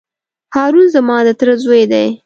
[0.55, 2.07] هارون زما د تره زوی دی.